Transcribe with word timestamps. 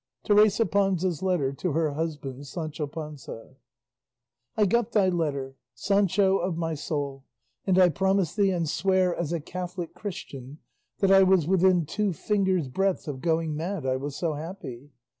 TERESA 0.23 0.65
PANZA'S 0.65 1.21
LETTER 1.21 1.53
TO 1.53 1.73
HER 1.73 1.91
HUSBAND 1.91 2.47
SANCHO 2.47 2.87
PANZA. 2.87 3.55
I 4.57 4.65
got 4.65 4.93
thy 4.93 5.09
letter, 5.09 5.53
Sancho 5.75 6.39
of 6.39 6.57
my 6.57 6.73
soul, 6.73 7.23
and 7.67 7.77
I 7.77 7.89
promise 7.89 8.33
thee 8.33 8.49
and 8.49 8.67
swear 8.67 9.15
as 9.15 9.31
a 9.31 9.39
Catholic 9.39 9.93
Christian 9.93 10.57
that 11.01 11.11
I 11.11 11.21
was 11.21 11.45
within 11.47 11.85
two 11.85 12.13
fingers' 12.13 12.67
breadth 12.67 13.07
of 13.07 13.21
going 13.21 13.55
mad 13.55 13.85
I 13.85 13.97
was 13.97 14.15
so 14.15 14.33
happy. 14.33 14.89